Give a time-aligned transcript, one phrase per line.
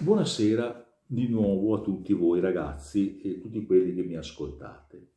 [0.00, 5.14] Buonasera di nuovo a tutti voi ragazzi e tutti quelli che mi ascoltate.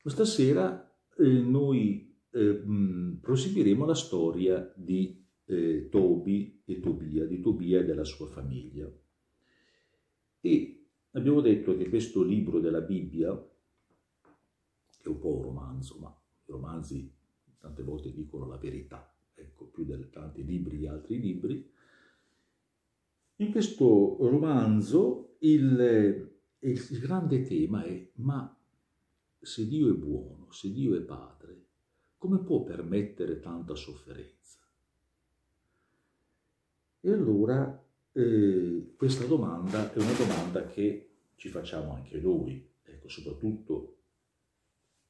[0.00, 2.62] Questa sera eh, noi eh,
[3.20, 8.88] proseguiremo la storia di eh, Tobi e Tobia, di Tobia e della sua famiglia.
[10.40, 16.16] E abbiamo detto che questo libro della Bibbia, che è un po' un romanzo, ma
[16.46, 17.12] i romanzi
[17.58, 21.72] tante volte dicono la verità, ecco, più di tanti libri di altri libri,
[23.36, 28.56] in questo romanzo il, il, grande tema è ma
[29.40, 31.62] se Dio è buono, se Dio è padre,
[32.16, 34.60] come può permettere tanta sofferenza?
[37.00, 43.96] E allora eh, questa domanda è una domanda che ci facciamo anche noi, ecco, soprattutto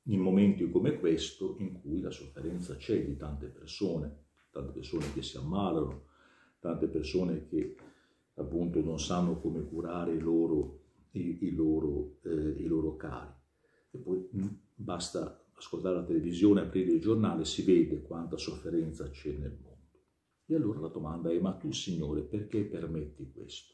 [0.09, 5.22] in momenti come questo in cui la sofferenza c'è di tante persone, tante persone che
[5.22, 6.06] si ammalano,
[6.59, 7.77] tante persone che
[8.35, 10.81] appunto non sanno come curare i loro,
[11.13, 13.33] i, i loro, eh, i loro cari.
[13.91, 19.31] E poi mm, basta ascoltare la televisione, aprire il giornale, si vede quanta sofferenza c'è
[19.31, 19.73] nel mondo.
[20.47, 23.73] E allora la domanda è, ma tu Signore, perché permetti questo?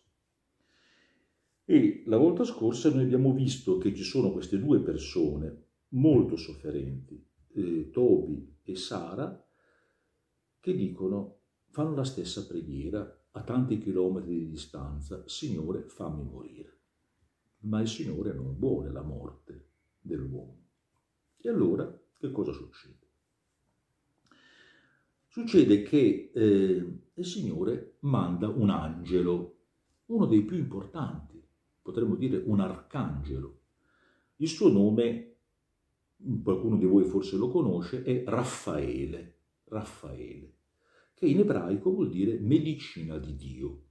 [1.65, 7.25] E la volta scorsa noi abbiamo visto che ci sono queste due persone molto sofferenti,
[7.55, 9.45] eh, Tobi e Sara,
[10.61, 11.39] che dicono,
[11.71, 16.79] fanno la stessa preghiera, a tanti chilometri di distanza, Signore, fammi morire.
[17.61, 19.69] Ma il Signore non vuole la morte
[20.01, 20.65] dell'uomo.
[21.37, 23.09] E allora che cosa succede?
[25.29, 29.59] Succede che eh, il Signore manda un angelo,
[30.07, 31.41] uno dei più importanti,
[31.81, 33.59] potremmo dire un arcangelo.
[34.37, 35.37] Il suo nome,
[36.43, 39.37] qualcuno di voi forse lo conosce, è Raffaele.
[39.65, 40.60] Raffaele
[41.21, 43.83] che in ebraico vuol dire medicina di Dio.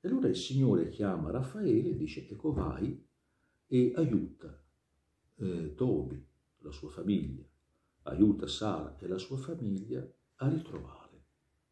[0.00, 3.06] E allora il Signore chiama Raffaele e dice, ecco vai
[3.68, 4.60] e aiuta
[5.36, 6.26] eh, Tobi,
[6.58, 7.44] la sua famiglia,
[8.02, 11.24] aiuta Sara e la sua famiglia a ritrovare,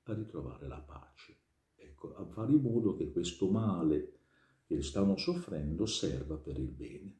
[0.04, 1.36] a ritrovare la pace.
[1.74, 4.18] Ecco, a fare in modo che questo male
[4.64, 7.18] che stanno soffrendo serva per il bene.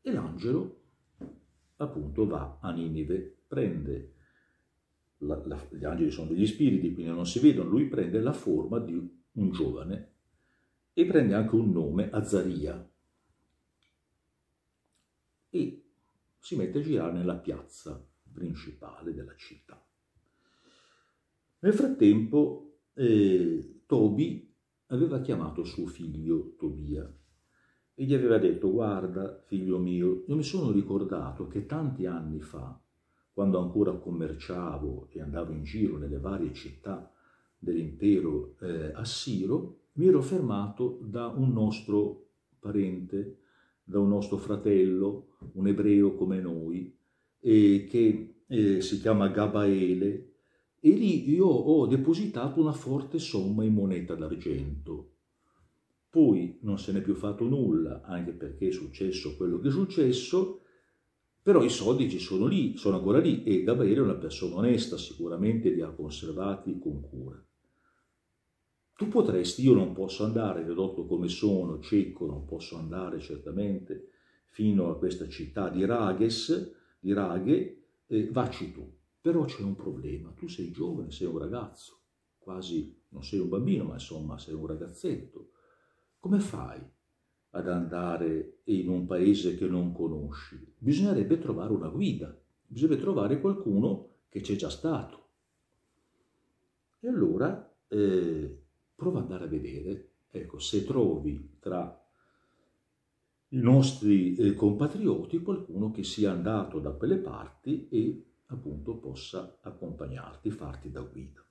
[0.00, 0.79] E l'angelo
[1.84, 4.12] appunto va a Ninive, prende,
[5.18, 8.78] la, la, gli angeli sono degli spiriti, quindi non si vedono, lui prende la forma
[8.78, 8.92] di
[9.32, 10.12] un giovane
[10.92, 12.88] e prende anche un nome, Azaria,
[15.50, 15.84] e
[16.38, 19.82] si mette a girare nella piazza principale della città.
[21.60, 24.54] Nel frattempo eh, Tobi
[24.86, 27.19] aveva chiamato suo figlio Tobia
[28.00, 32.80] e gli aveva detto guarda figlio mio, io mi sono ricordato che tanti anni fa,
[33.30, 37.12] quando ancora commerciavo e andavo in giro nelle varie città
[37.58, 42.28] dell'impero eh, assiro, mi ero fermato da un nostro
[42.58, 43.40] parente,
[43.84, 46.96] da un nostro fratello, un ebreo come noi,
[47.38, 50.32] eh, che eh, si chiama Gabaele,
[50.80, 55.16] e lì io ho depositato una forte somma in moneta d'argento
[56.10, 60.62] poi non se n'è più fatto nulla, anche perché è successo quello che è successo,
[61.40, 64.98] però i soldi ci sono lì, sono ancora lì e Gabriele è una persona onesta,
[64.98, 67.42] sicuramente li ha conservati con cura.
[68.96, 74.10] Tu potresti, io non posso andare, ridotto come sono, cieco, non posso andare certamente
[74.48, 78.98] fino a questa città di Rages, di Raghe, eh, vacci tu.
[79.20, 82.00] Però c'è un problema, tu sei giovane, sei un ragazzo,
[82.36, 85.50] quasi non sei un bambino, ma insomma sei un ragazzetto
[86.20, 86.80] come fai
[87.52, 90.74] ad andare in un paese che non conosci?
[90.78, 95.18] Bisognerebbe trovare una guida, bisognerebbe trovare qualcuno che c'è già stato.
[97.00, 98.62] E allora eh,
[98.94, 101.96] prova ad andare a vedere, ecco, se trovi tra
[103.52, 110.50] i nostri eh, compatrioti qualcuno che sia andato da quelle parti e appunto possa accompagnarti,
[110.50, 111.44] farti da guida.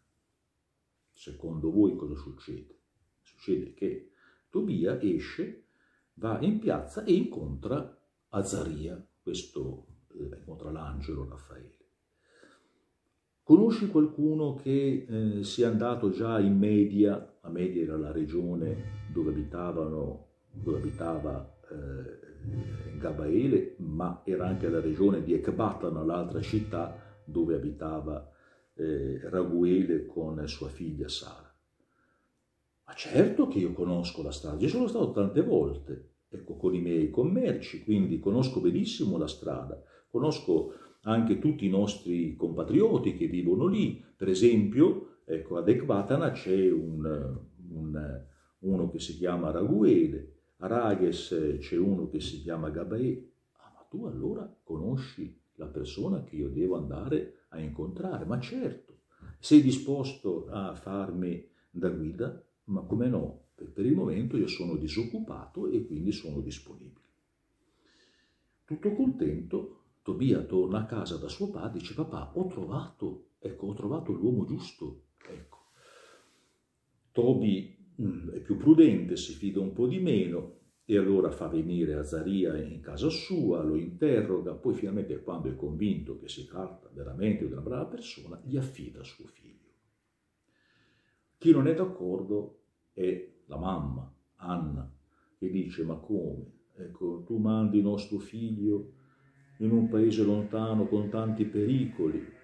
[1.12, 2.78] Secondo voi cosa succede?
[3.22, 4.09] Succede che
[4.50, 5.64] Tobia esce,
[6.16, 7.98] va in piazza e incontra
[8.30, 11.78] Azaria, questo eh, incontra l'angelo Raffaele.
[13.44, 19.32] Conosci qualcuno che eh, sia andato già in Media, la Media era la regione dove,
[19.32, 27.56] abitavano, dove abitava eh, Gabaele, ma era anche la regione di Ecbatana, l'altra città dove
[27.56, 28.32] abitava
[28.76, 31.49] eh, Raguele con sua figlia Sara.
[32.90, 36.82] Ma certo che io conosco la strada, io sono stato tante volte, ecco, con i
[36.82, 43.68] miei commerci, quindi conosco benissimo la strada, conosco anche tutti i nostri compatrioti che vivono
[43.68, 44.04] lì.
[44.18, 47.40] Per esempio, ecco, ad Ekbatana c'è un,
[47.74, 48.24] un,
[48.58, 53.30] uno che si chiama Raguele, a Rages c'è uno che si chiama Gabae.
[53.58, 58.26] Ah, ma tu allora conosci la persona che io devo andare a incontrare?
[58.26, 59.02] Ma certo,
[59.38, 62.44] sei disposto a farmi da guida?
[62.70, 63.48] Ma come no?
[63.56, 67.08] Per il momento io sono disoccupato e quindi sono disponibile.
[68.64, 73.68] Tutto contento, Tobia torna a casa da suo padre e dice papà ho trovato, ecco,
[73.68, 75.06] ho trovato l'uomo giusto.
[75.28, 75.58] Ecco.
[77.12, 81.96] Tobi mm, è più prudente, si fida un po' di meno e allora fa venire
[81.96, 87.46] Azaria in casa sua, lo interroga, poi finalmente quando è convinto che si tratta veramente
[87.46, 89.58] di una brava persona, gli affida suo figlio.
[91.38, 92.59] Chi non è d'accordo
[93.00, 94.92] è la mamma, Anna,
[95.38, 96.58] che dice ma come?
[96.76, 98.92] Ecco, tu mandi nostro figlio
[99.60, 102.38] in un paese lontano con tanti pericoli.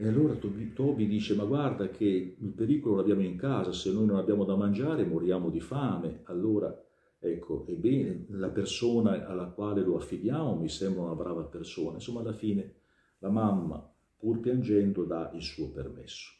[0.00, 4.16] E allora Tobi dice, ma guarda che il pericolo l'abbiamo in casa, se noi non
[4.16, 6.20] abbiamo da mangiare moriamo di fame.
[6.24, 6.76] Allora,
[7.18, 11.94] ecco, ebbene, la persona alla quale lo affidiamo mi sembra una brava persona.
[11.94, 12.74] Insomma, alla fine
[13.18, 16.37] la mamma, pur piangendo, dà il suo permesso.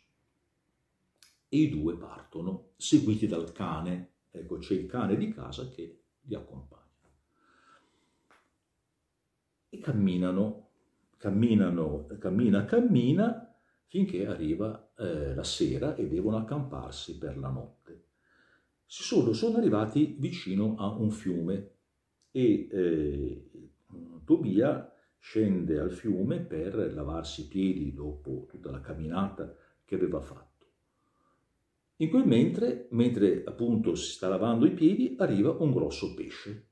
[1.48, 4.10] E i due partono, seguiti dal cane.
[4.30, 6.78] Ecco, c'è il cane di casa che li accompagna
[9.70, 10.68] e camminano,
[11.16, 13.54] camminano, cammina, cammina
[13.86, 18.04] finché arriva eh, la sera e devono accamparsi per la notte.
[18.86, 21.70] Si sono, sono arrivati vicino a un fiume
[22.30, 23.50] e eh,
[24.24, 29.54] Tobia scende al fiume per lavarsi i piedi dopo tutta la camminata
[29.84, 30.47] che aveva fatto.
[32.00, 36.68] In quel mentre, mentre appunto si sta lavando i piedi, arriva un grosso pesce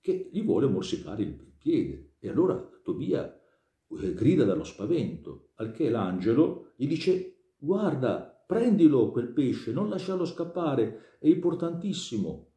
[0.00, 2.14] che gli vuole morsicare il piede.
[2.18, 9.28] E allora Tobia eh, grida dallo spavento, al che l'angelo gli dice guarda, prendilo quel
[9.28, 12.50] pesce, non lasciarlo scappare, è importantissimo.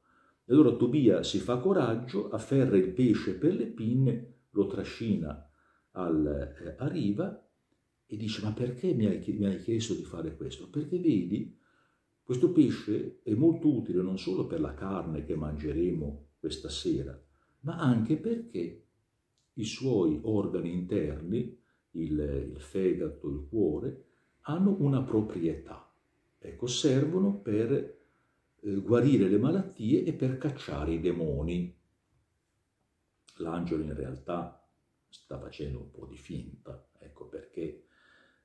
[0.43, 5.47] E allora Tobia si fa coraggio, afferra il pesce per le pinne, lo trascina
[5.91, 7.47] al, eh, a riva
[8.05, 10.69] e dice ma perché mi hai, mi hai chiesto di fare questo?
[10.69, 11.55] Perché vedi,
[12.27, 17.17] questo pesce è molto utile non solo per la carne che mangeremo questa sera,
[17.61, 18.83] ma anche perché
[19.53, 21.57] i suoi organi interni,
[21.91, 24.03] il, il fegato, il cuore,
[24.41, 25.89] hanno una proprietà.
[26.37, 27.71] Ecco, servono per
[28.59, 31.73] eh, guarire le malattie e per cacciare i demoni.
[33.37, 34.67] L'angelo in realtà
[35.07, 37.85] sta facendo un po' di finta, ecco perché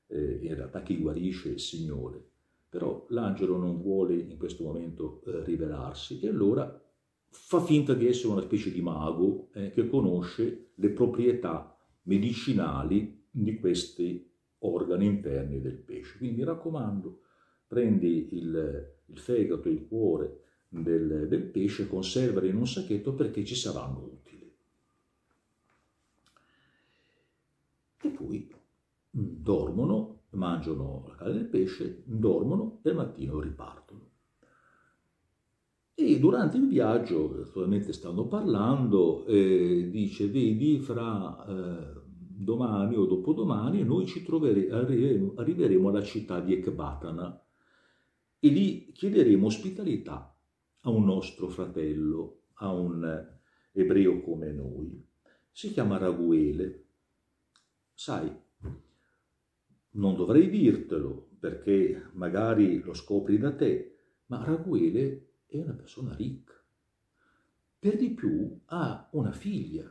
[0.06, 2.30] eh, in realtà chi guarisce è il Signore.
[2.72, 6.82] Però l'angelo non vuole in questo momento eh, rivelarsi e allora
[7.28, 13.58] fa finta di essere una specie di mago eh, che conosce le proprietà medicinali di
[13.58, 14.26] questi
[14.60, 16.16] organi interni del pesce.
[16.16, 17.20] Quindi mi raccomando,
[17.66, 23.54] prendi il, il fegato, il cuore del, del pesce, conservali in un sacchetto perché ci
[23.54, 24.50] saranno utili.
[28.00, 28.50] E poi
[29.18, 34.10] mm, dormono, mangiano la carne del pesce, dormono e al mattino ripartono.
[35.94, 42.00] E durante il viaggio, naturalmente stanno parlando, eh, dice, vedi, fra eh,
[42.42, 47.40] domani o dopodomani noi ci troveremo, arriveremo, arriveremo alla città di Ekbatana
[48.38, 50.34] e lì chiederemo ospitalità
[50.80, 53.28] a un nostro fratello, a un
[53.72, 55.06] ebreo come noi.
[55.50, 56.86] Si chiama Raguele.
[57.94, 58.34] Sai,
[59.92, 63.96] non dovrei dirtelo perché magari lo scopri da te,
[64.26, 66.54] ma Raguele è una persona ricca.
[67.78, 69.90] Per di più ha una figlia,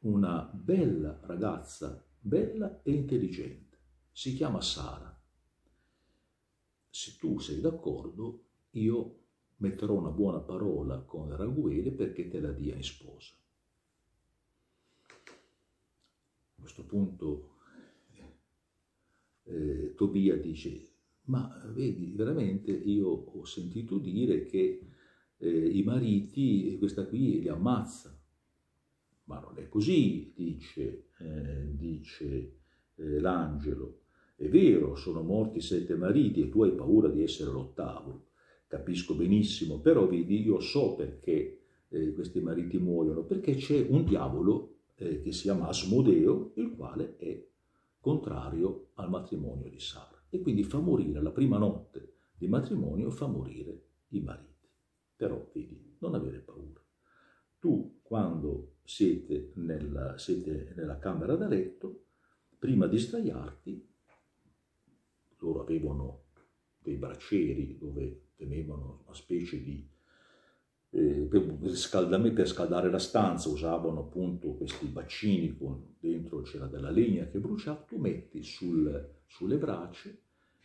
[0.00, 3.78] una bella ragazza, bella e intelligente.
[4.12, 5.18] Si chiama Sara.
[6.90, 9.20] Se tu sei d'accordo, io
[9.56, 13.34] metterò una buona parola con Raguele perché te la dia in sposa.
[16.54, 17.51] A questo punto
[19.44, 20.88] eh, Tobia dice,
[21.24, 24.80] ma vedi, veramente io ho sentito dire che
[25.38, 28.16] eh, i mariti, questa qui li ammazza.
[29.24, 32.56] Ma non è così, dice, eh, dice
[32.96, 34.00] eh, l'angelo.
[34.34, 38.26] È vero, sono morti sette mariti e tu hai paura di essere l'ottavo.
[38.66, 44.78] Capisco benissimo, però vedi, io so perché eh, questi mariti muoiono, perché c'è un diavolo
[44.96, 47.46] eh, che si chiama Asmodeo, il quale è
[48.02, 50.20] contrario al matrimonio di Sara.
[50.28, 54.68] E quindi fa morire la prima notte di matrimonio, fa morire i mariti.
[55.14, 56.84] Però, vedi, non avere paura.
[57.60, 62.06] Tu, quando siete nella, siete nella camera da letto,
[62.58, 63.94] prima di sdraiarti,
[65.38, 66.24] loro avevano
[66.78, 69.88] dei braccieri dove tenevano una specie di
[70.94, 77.26] eh, per, per scaldare la stanza usavano appunto questi bacini con dentro c'era della legna
[77.26, 80.10] che bruciava, tu metti sul, sulle braccia,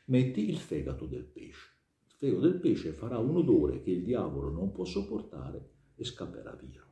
[0.06, 1.76] metti il fegato del pesce.
[2.08, 6.52] Il fegato del pesce farà un odore che il diavolo non può sopportare e scapperà
[6.54, 6.86] via.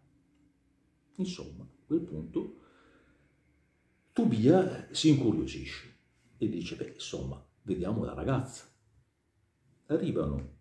[1.18, 2.60] Insomma, a quel punto
[4.14, 5.94] Tobia si incuriosisce
[6.38, 8.64] e dice, beh, insomma, vediamo la ragazza.
[9.88, 10.54] Arrivano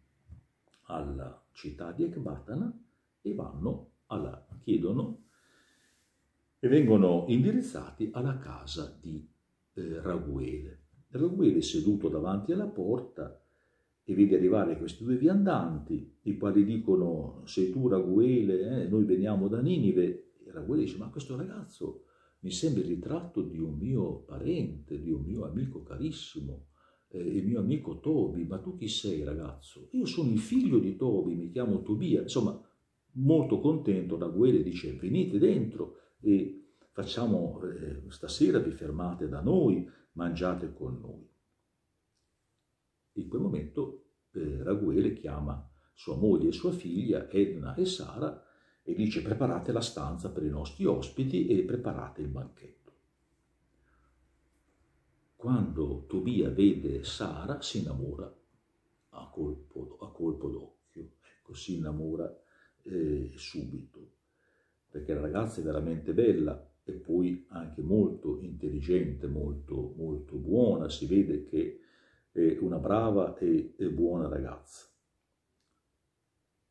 [0.87, 2.78] alla città di Ecbatana
[3.23, 5.23] e vanno alla, chiedono
[6.58, 9.26] e vengono indirizzati alla casa di
[9.75, 10.80] eh, Raguele.
[11.08, 13.40] Raguele seduto davanti alla porta
[14.02, 18.88] e vede arrivare questi due viandanti, i quali dicono sei tu Raguele, eh?
[18.88, 20.32] noi veniamo da Ninive.
[20.44, 22.04] E Raguele dice ma questo ragazzo
[22.40, 26.66] mi sembra il ritratto di un mio parente, di un mio amico carissimo
[27.14, 29.88] eh, il mio amico Tobi, ma tu chi sei ragazzo?
[29.92, 32.61] Io sono il figlio di Tobi, mi chiamo Tobia, insomma
[33.12, 40.73] molto contento, Raguele dice venite dentro e facciamo, eh, stasera vi fermate da noi, mangiate
[40.73, 41.28] con noi.
[43.16, 48.42] In quel momento eh, Raguele chiama sua moglie e sua figlia Edna e Sara
[48.83, 52.84] e dice preparate la stanza per i nostri ospiti e preparate il banchetto.
[55.44, 58.34] Quando Tobia vede Sara si innamora.
[59.10, 62.34] A colpo, a colpo d'occhio, ecco, si innamora
[62.84, 64.12] eh, subito,
[64.88, 71.04] perché la ragazza è veramente bella e poi anche molto intelligente, molto, molto buona, si
[71.04, 71.80] vede che
[72.32, 74.86] è una brava e, e buona ragazza.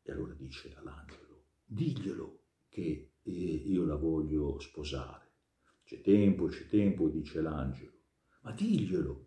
[0.02, 5.30] E allora dice all'angelo, diglielo che eh, io la voglio sposare.
[5.84, 7.92] C'è tempo, c'è tempo, dice l'angelo
[8.44, 9.26] ma diglielo.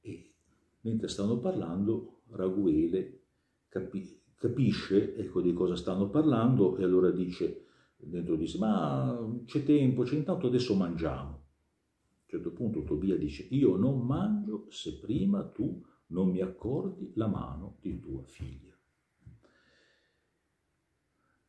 [0.00, 0.34] E
[0.80, 3.22] mentre stanno parlando, Raguele
[3.68, 9.64] capi, capisce ecco, di cosa stanno parlando e allora dice, dentro di sé, ma c'è
[9.64, 11.30] tempo, c'è intanto adesso mangiamo.
[11.30, 17.12] A un certo punto Tobia dice, io non mangio se prima tu non mi accordi
[17.14, 18.74] la mano di tua figlia.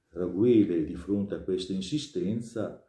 [0.09, 2.83] Raguele di fronte a questa insistenza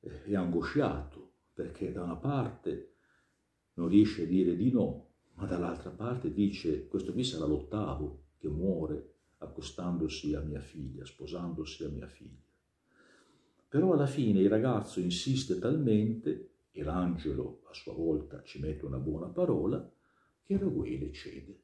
[0.00, 1.29] è angosciato
[1.60, 2.94] perché da una parte
[3.74, 8.48] non riesce a dire di no, ma dall'altra parte dice questo qui sarà l'ottavo che
[8.48, 12.40] muore accostandosi a mia figlia, sposandosi a mia figlia.
[13.68, 18.98] Però alla fine il ragazzo insiste talmente, e l'angelo a sua volta ci mette una
[18.98, 19.86] buona parola,
[20.42, 21.60] che Raguele cede.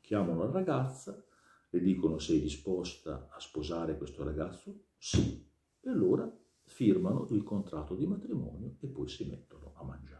[0.00, 1.24] Chiamano la ragazza,
[1.70, 4.84] le dicono sei disposta a sposare questo ragazzo?
[4.98, 5.48] Sì.
[5.80, 6.30] E allora
[6.70, 10.18] firmano il contratto di matrimonio e poi si mettono a mangiare.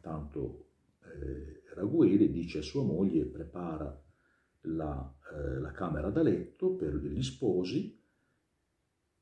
[0.00, 0.66] Tanto
[1.00, 4.02] eh, Raguele dice a sua moglie prepara
[4.62, 8.00] la, eh, la, camera da letto per gli sposi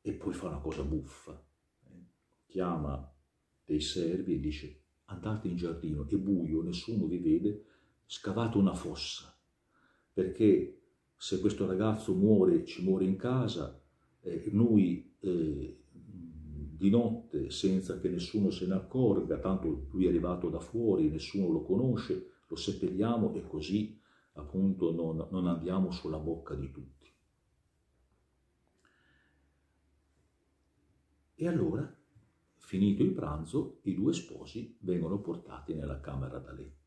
[0.00, 1.40] e poi fa una cosa buffa.
[1.84, 2.04] Eh.
[2.46, 3.10] Chiama
[3.64, 7.64] dei servi e dice andate in giardino, è buio, nessuno vi vede,
[8.06, 9.34] scavate una fossa,
[10.12, 10.80] perché
[11.16, 13.80] se questo ragazzo muore, ci muore in casa,
[14.20, 20.58] eh, noi di notte senza che nessuno se ne accorga, tanto lui è arrivato da
[20.58, 24.00] fuori, nessuno lo conosce, lo seppelliamo e così
[24.34, 27.10] appunto non, non andiamo sulla bocca di tutti.
[31.34, 31.92] E allora,
[32.56, 36.81] finito il pranzo, i due sposi vengono portati nella camera da letto.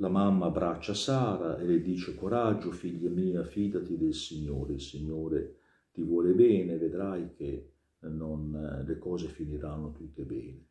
[0.00, 5.56] La mamma abbraccia Sara e le dice coraggio, figlia mia, fidati del Signore, il Signore
[5.92, 10.64] ti vuole bene, vedrai che non, le cose finiranno tutte bene.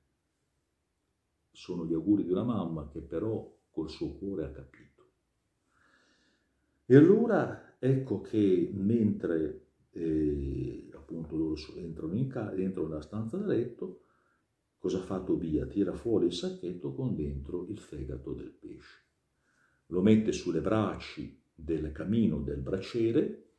[1.51, 5.03] Sono gli auguri di una mamma che però col suo cuore ha capito.
[6.87, 13.45] E allora ecco che mentre eh, appunto loro entrano, in ca- entrano nella stanza da
[13.45, 14.05] letto,
[14.79, 15.67] cosa ha fatto Via?
[15.67, 19.07] Tira fuori il sacchetto con dentro il fegato del pesce
[19.91, 23.49] lo mette sulle braci del camino del braciere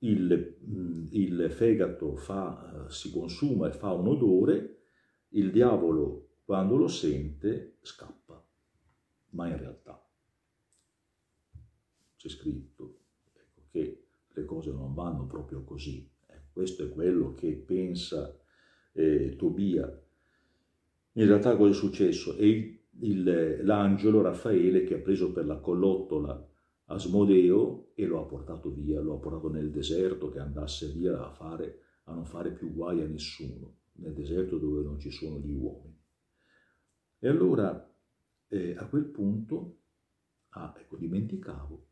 [0.00, 4.76] il, il fegato fa, si consuma e fa un odore,
[5.30, 8.42] il diavolo quando lo sente scappa,
[9.30, 10.02] ma in realtà
[12.16, 13.00] c'è scritto
[13.34, 16.08] ecco, che le cose non vanno proprio così.
[16.26, 18.38] Eh, questo è quello che pensa
[18.92, 19.86] eh, Tobia.
[21.12, 22.36] In realtà cosa è successo?
[23.00, 26.48] È l'angelo Raffaele che ha preso per la collottola
[26.86, 31.30] Asmodeo e lo ha portato via, lo ha portato nel deserto che andasse via a,
[31.30, 35.52] fare, a non fare più guai a nessuno, nel deserto dove non ci sono gli
[35.52, 35.96] uomini.
[37.20, 37.94] E allora
[38.48, 39.78] eh, a quel punto,
[40.50, 41.86] ah ecco dimenticavo,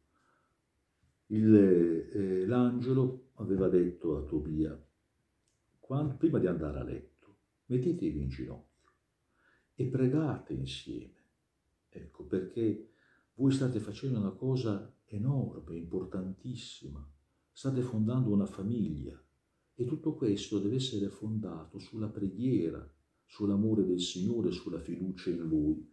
[1.28, 4.82] eh, l'angelo aveva detto a Tobia,
[5.78, 7.36] quando, prima di andare a letto,
[7.66, 8.65] mettetevi in ginocchio
[9.76, 11.14] e pregate insieme.
[11.88, 12.90] Ecco, perché
[13.34, 17.06] voi state facendo una cosa enorme, importantissima,
[17.52, 19.22] state fondando una famiglia
[19.74, 22.90] e tutto questo deve essere fondato sulla preghiera,
[23.26, 25.86] sull'amore del Signore, sulla fiducia in Lui.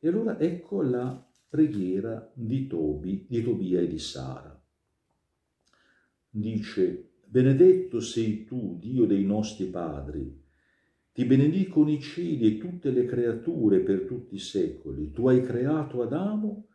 [0.00, 4.60] E allora ecco la preghiera di, Tobi, di Tobia e di Sara.
[6.28, 10.41] Dice, benedetto sei tu, Dio dei nostri padri,
[11.12, 15.10] ti benedicono i cieli e tutte le creature per tutti i secoli.
[15.12, 16.68] Tu hai creato Adamo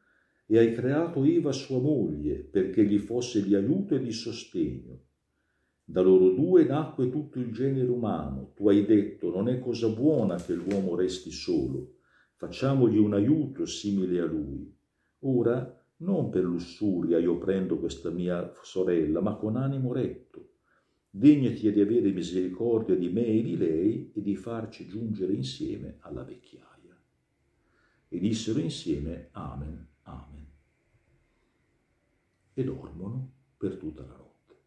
[0.46, 5.00] e hai creato Eva sua moglie perché gli fosse di aiuto e di sostegno.
[5.84, 8.51] Da loro due nacque tutto il genere umano.
[8.56, 11.96] Tu hai detto, non è cosa buona che l'uomo resti solo.
[12.36, 14.72] Facciamogli un aiuto simile a lui.
[15.22, 20.50] Ora, non per lussuria io prendo questa mia sorella, ma con animo retto.
[21.17, 26.24] Degnati di avere misericordia di me e di lei e di farci giungere insieme alla
[26.24, 26.95] vecchiaia.
[28.07, 30.47] E dissero insieme Amen Amen.
[32.53, 34.62] E dormono per tutta la notte.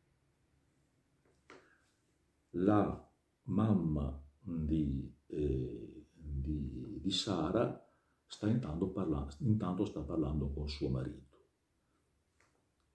[2.54, 3.10] La
[3.44, 7.88] mamma di, eh, di, di Sara
[8.26, 11.38] sta intanto, parlando, intanto sta parlando con suo marito.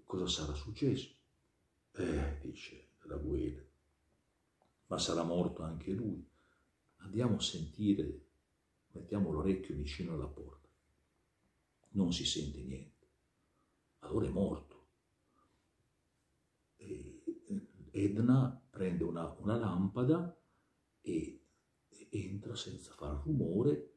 [0.04, 1.16] Cosa sarà successo?
[1.94, 3.70] Eh, dice Raguele,
[4.88, 6.26] ma sarà morto anche lui.
[6.98, 8.26] Andiamo a sentire,
[8.92, 10.66] mettiamo l'orecchio vicino alla porta
[11.96, 13.08] non si sente niente.
[14.00, 14.84] Allora è morto.
[16.78, 17.24] E
[17.92, 20.38] Edna prende una, una lampada
[21.02, 21.42] e,
[21.88, 23.92] e entra senza far rumore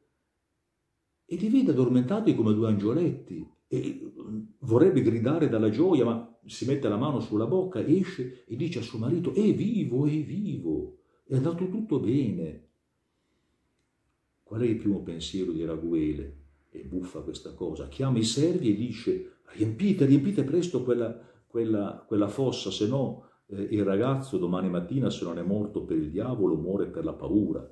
[1.25, 4.11] e li vede addormentati come due angioletti e
[4.59, 8.81] vorrebbe gridare dalla gioia, ma si mette la mano sulla bocca, esce e dice a
[8.81, 12.67] suo marito, è vivo, è vivo, è andato tutto bene.
[14.43, 16.39] Qual è il primo pensiero di Raguele?
[16.69, 22.27] è buffa questa cosa, chiama i servi e dice riempite, riempite presto quella, quella, quella
[22.27, 26.55] fossa, se no eh, il ragazzo domani mattina se non è morto per il diavolo
[26.55, 27.67] muore per la paura.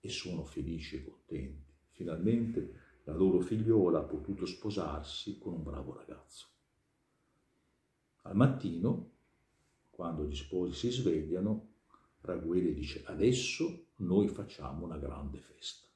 [0.00, 1.64] E sono felici e contenti.
[1.90, 2.72] Finalmente
[3.06, 6.46] la loro figliola ha potuto sposarsi con un bravo ragazzo.
[8.22, 9.10] Al mattino,
[9.90, 11.74] quando gli sposi si svegliano,
[12.20, 15.86] Raghuele dice adesso noi facciamo una grande festa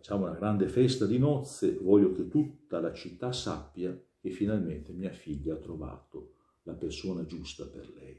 [0.00, 5.12] facciamo una grande festa di nozze, voglio che tutta la città sappia che finalmente mia
[5.12, 8.18] figlia ha trovato la persona giusta per lei.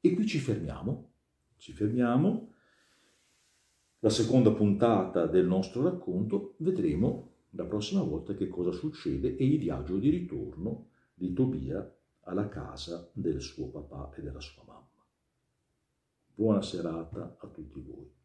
[0.00, 1.12] E qui ci fermiamo,
[1.58, 2.53] ci fermiamo.
[4.04, 9.58] La seconda puntata del nostro racconto vedremo la prossima volta che cosa succede e il
[9.58, 11.90] viaggio di ritorno di Tobia
[12.24, 15.06] alla casa del suo papà e della sua mamma.
[16.34, 18.23] Buona serata a tutti voi.